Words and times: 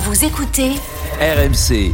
Vous 0.00 0.24
écoutez 0.24 0.70
RMC. 1.20 1.92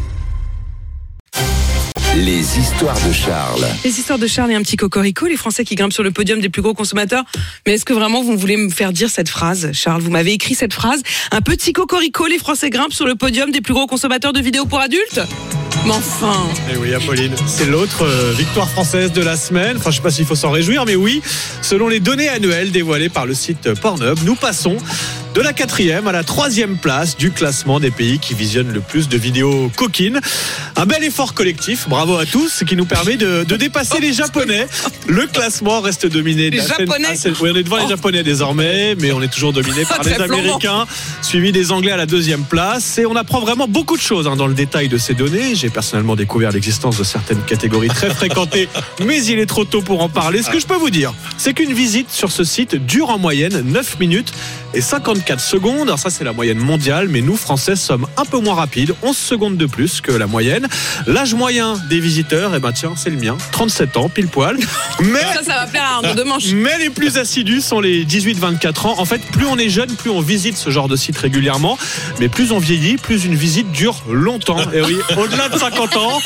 Les 2.16 2.58
histoires 2.58 3.00
de 3.00 3.12
Charles. 3.14 3.64
Les 3.82 3.98
histoires 3.98 4.18
de 4.18 4.26
Charles 4.26 4.50
et 4.50 4.54
un 4.54 4.60
petit 4.60 4.76
cocorico, 4.76 5.26
les 5.26 5.38
Français 5.38 5.64
qui 5.64 5.74
grimpent 5.74 5.94
sur 5.94 6.02
le 6.02 6.10
podium 6.10 6.38
des 6.38 6.50
plus 6.50 6.60
gros 6.60 6.74
consommateurs. 6.74 7.24
Mais 7.66 7.72
est-ce 7.72 7.86
que 7.86 7.94
vraiment 7.94 8.22
vous 8.22 8.36
voulez 8.36 8.58
me 8.58 8.68
faire 8.68 8.92
dire 8.92 9.08
cette 9.08 9.30
phrase, 9.30 9.70
Charles? 9.72 10.02
Vous 10.02 10.10
m'avez 10.10 10.34
écrit 10.34 10.54
cette 10.54 10.74
phrase. 10.74 11.00
Un 11.30 11.40
petit 11.40 11.72
cocorico, 11.72 12.26
les 12.26 12.36
Français 12.36 12.68
grimpent 12.68 12.92
sur 12.92 13.06
le 13.06 13.14
podium 13.14 13.50
des 13.50 13.62
plus 13.62 13.72
gros 13.72 13.86
consommateurs 13.86 14.34
de 14.34 14.40
vidéos 14.40 14.66
pour 14.66 14.80
adultes? 14.80 15.22
Mais 15.86 15.92
enfin 15.92 16.46
Et 16.70 16.76
oui, 16.76 16.92
Apolline, 16.92 17.34
c'est 17.46 17.66
l'autre 17.66 18.04
euh, 18.04 18.34
victoire 18.36 18.68
française 18.68 19.12
de 19.12 19.22
la 19.22 19.36
semaine. 19.38 19.78
Enfin, 19.78 19.90
je 19.90 19.96
sais 19.96 20.02
pas 20.02 20.10
s'il 20.10 20.26
faut 20.26 20.34
s'en 20.34 20.50
réjouir, 20.50 20.84
mais 20.84 20.94
oui, 20.94 21.22
selon 21.62 21.88
les 21.88 22.00
données 22.00 22.28
annuelles 22.28 22.70
dévoilées 22.70 23.08
par 23.08 23.24
le 23.24 23.32
site 23.32 23.72
Pornhub, 23.80 24.18
nous 24.24 24.34
passons 24.34 24.76
de 25.34 25.40
la 25.40 25.52
quatrième 25.52 26.06
à 26.06 26.12
la 26.12 26.22
troisième 26.22 26.76
place 26.76 27.16
du 27.16 27.32
classement 27.32 27.80
des 27.80 27.90
pays 27.90 28.20
qui 28.20 28.34
visionnent 28.34 28.72
le 28.72 28.80
plus 28.80 29.08
de 29.08 29.18
vidéos 29.18 29.68
coquines. 29.76 30.20
Un 30.84 30.86
bel 30.86 31.02
effort 31.04 31.32
collectif, 31.32 31.88
bravo 31.88 32.18
à 32.18 32.26
tous, 32.26 32.62
qui 32.68 32.76
nous 32.76 32.84
permet 32.84 33.16
de, 33.16 33.42
de 33.44 33.56
dépasser 33.56 34.00
les 34.00 34.12
Japonais. 34.12 34.66
Le 35.06 35.26
classement 35.26 35.80
reste 35.80 36.04
dominé. 36.04 36.50
Les 36.50 36.60
Japonais 36.60 37.16
oui, 37.40 37.50
on 37.50 37.56
est 37.56 37.62
devant 37.62 37.78
les 37.78 37.84
Oh. 37.84 37.88
Japonais 37.88 38.22
désormais, 38.22 38.94
mais 39.00 39.10
on 39.12 39.22
est 39.22 39.32
toujours 39.32 39.54
dominé 39.54 39.84
par 39.88 40.02
les. 40.02 40.12
Américains, 40.12 40.84
suivi 41.22 41.52
des 41.52 41.72
Anglais 41.72 41.92
à 41.92 41.96
la 41.96 42.04
deuxième 42.04 42.44
place. 42.44 42.98
Et 42.98 43.06
on 43.06 43.16
apprend 43.16 43.40
vraiment 43.40 43.66
beaucoup 43.66 43.96
de 43.96 44.02
choses 44.02 44.28
hein, 44.28 44.36
dans 44.36 44.46
le 44.46 44.52
détail 44.52 44.88
de 44.88 44.98
ces 44.98 45.14
données. 45.14 45.54
J'ai 45.54 45.70
personnellement 45.70 46.16
découvert 46.16 46.52
l'existence 46.52 46.98
de 46.98 47.04
certaines 47.04 47.42
catégories 47.44 47.88
très 47.88 48.10
fréquentées, 48.10 48.68
mais 49.06 49.24
il 49.24 49.38
est 49.38 49.46
trop 49.46 49.64
tôt 49.64 49.80
pour 49.80 50.02
en 50.02 50.10
parler. 50.10 50.42
Ce 50.42 50.50
que 50.50 50.60
je 50.60 50.66
peux 50.66 50.76
vous 50.76 50.90
dire, 50.90 51.14
c'est 51.38 51.54
qu'une 51.54 51.72
visite 51.72 52.10
sur 52.10 52.30
ce 52.30 52.44
site 52.44 52.74
dure 52.74 53.08
en 53.08 53.18
moyenne 53.18 53.62
9 53.64 54.00
minutes 54.00 54.34
et 54.74 54.82
54 54.82 55.40
secondes. 55.40 55.88
Alors 55.88 55.98
ça, 55.98 56.10
c'est 56.10 56.24
la 56.24 56.32
moyenne 56.34 56.58
mondiale, 56.58 57.08
mais 57.08 57.22
nous, 57.22 57.36
Français, 57.36 57.76
sommes 57.76 58.06
un 58.18 58.26
peu 58.26 58.38
moins 58.38 58.54
rapides, 58.54 58.94
11 59.02 59.16
secondes 59.16 59.56
de 59.56 59.66
plus 59.66 60.02
que 60.02 60.12
la 60.12 60.26
moyenne. 60.26 60.68
L'âge 61.06 61.34
moyen 61.34 61.74
des 61.88 62.00
visiteurs, 62.00 62.52
eh 62.54 62.58
ben 62.60 62.72
tiens, 62.72 62.94
c'est 62.96 63.10
le 63.10 63.16
mien, 63.16 63.36
37 63.52 63.96
ans, 63.96 64.08
pile 64.08 64.28
poil. 64.28 64.56
Mais 65.00 65.20
Ça, 65.20 65.42
ça 65.44 65.54
va 65.54 65.66
plaire 65.66 65.84
à 65.84 65.94
Arnaud 65.96 66.14
de 66.14 66.22
Manche. 66.22 66.46
mais 66.52 66.78
les 66.78 66.90
plus 66.90 67.18
assidus 67.18 67.60
sont 67.60 67.80
les 67.80 68.04
18-24 68.04 68.86
ans. 68.86 68.94
En 68.98 69.04
fait, 69.04 69.20
plus 69.32 69.46
on 69.46 69.58
est 69.58 69.68
jeune, 69.68 69.94
plus 69.96 70.10
on 70.10 70.20
visite 70.20 70.56
ce 70.56 70.70
genre 70.70 70.88
de 70.88 70.96
site 70.96 71.18
régulièrement. 71.18 71.78
Mais 72.20 72.28
plus 72.28 72.52
on 72.52 72.58
vieillit, 72.58 72.96
plus 72.96 73.24
une 73.24 73.34
visite 73.34 73.70
dure 73.72 74.02
longtemps. 74.10 74.58
Et 74.72 74.80
oui, 74.82 74.96
au-delà 75.16 75.48
de 75.48 75.58
50 75.58 75.96
ans, 75.96 76.20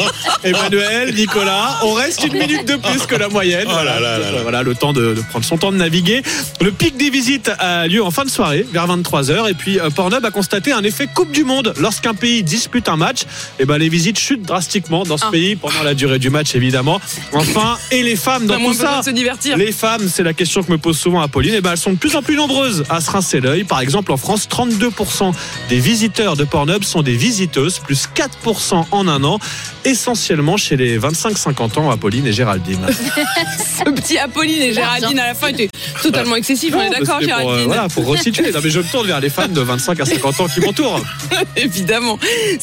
Emmanuel, 0.45 1.15
Nicolas, 1.15 1.79
on 1.83 1.93
reste 1.93 2.25
une 2.25 2.35
minute 2.35 2.67
de 2.67 2.77
plus 2.77 3.07
que 3.07 3.15
la 3.17 3.29
moyenne. 3.29 3.67
Voilà, 3.69 3.99
voilà 4.43 4.63
le 4.63 4.75
temps 4.75 4.93
de, 4.93 5.15
de 5.15 5.21
prendre 5.23 5.45
son 5.45 5.57
temps 5.57 5.73
de 5.73 5.77
naviguer. 5.77 6.23
Le 6.61 6.73
pic 6.73 6.97
des 6.97 7.11
visites 7.11 7.51
a 7.59 7.87
lieu 7.87 8.03
en 8.03 8.11
fin 8.11 8.25
de 8.25 8.31
soirée, 8.31 8.67
vers 8.73 8.87
23h. 8.87 9.49
Et 9.51 9.55
puis, 9.55 9.81
euh, 9.81 9.91
Pornhub 9.91 10.25
a 10.25 10.31
constaté 10.31 10.73
un 10.73 10.83
effet 10.83 11.09
Coupe 11.13 11.33
du 11.33 11.45
Monde. 11.45 11.75
Lorsqu'un 11.79 12.15
pays 12.15 12.43
dispute 12.43 12.89
un 12.89 12.97
match, 12.97 13.25
et 13.59 13.65
ben, 13.65 13.79
les 13.79 13.89
visites 13.89 14.19
drastiquement 14.37 15.05
dans 15.05 15.17
ce 15.17 15.25
Ah. 15.27 15.31
pays 15.31 15.57
pendant 15.57 15.83
la 15.83 15.95
durée 15.95 16.19
du 16.19 16.31
match, 16.31 16.55
évidemment. 16.55 17.01
Enfin, 17.33 17.77
et 17.91 18.03
les 18.03 18.17
femmes 18.17 18.47
dans 18.47 18.59
tout 18.59 18.75
ça. 18.75 18.99
de 19.01 19.05
se 19.05 19.11
divertir. 19.11 19.57
Les 19.57 19.73
femmes, 19.73 20.09
c'est 20.09 20.23
la 20.23 20.33
question 20.35 20.63
que 20.63 20.71
me 20.71 20.79
pose 20.79 20.99
souvent 20.99 21.21
Apolline, 21.21 21.55
et 21.55 21.61
ben 21.61 21.73
elles 21.73 21.79
sont 21.79 21.93
de 21.93 21.97
plus 21.99 22.15
en 22.17 22.23
plus 22.23 22.37
nombreuses 22.37 22.85
à 22.91 23.01
se 23.01 23.11
rincer 23.11 23.41
l'œil. 23.41 23.65
Par 23.65 23.81
exemple, 23.81 24.13
en 24.13 24.17
France, 24.17 24.47
32% 24.49 25.33
des 25.69 25.79
visiteurs 25.81 26.37
de 26.37 26.45
Pornhub 26.45 26.85
sont 26.85 27.03
des 27.03 27.17
visiteuses, 27.17 27.79
plus 27.79 28.09
4% 28.15 28.87
en 28.91 29.09
un 29.09 29.25
an, 29.25 29.39
essentiellement 29.85 30.57
chez 30.57 30.77
les 30.77 30.99
25-50 30.99 31.79
ans, 31.79 31.91
Apolline 31.91 32.27
et 32.27 32.33
Géraldine. 32.33 32.87
Ce 33.79 33.85
petit 33.91 34.19
Apolline 34.19 34.63
et 34.63 34.73
Géraldine 34.75 35.19
à 35.19 35.29
la 35.29 35.35
fin 35.35 35.49
était 35.49 35.69
totalement 36.03 36.37
excessif. 36.37 36.75
On 36.77 36.81
est 36.83 36.91
d'accord, 36.91 37.19
C'était 37.21 37.33
pour, 37.33 37.41
euh, 37.41 37.45
Géraldine 37.45 37.67
voilà, 37.67 37.89
pour 37.89 38.07
resituer. 38.07 38.51
Non, 38.53 38.61
mais 38.63 38.71
je 38.71 38.79
me 38.81 38.85
tourne 38.91 39.07
vers 39.07 39.21
les 39.21 39.31
femmes 39.31 39.53
de 39.53 39.61
25 39.61 40.01
à 40.01 40.05
50 40.05 40.41
ans 40.41 40.47
qui 40.49 40.61
m'entourent. 40.61 41.01
Évidemment. 41.57 42.19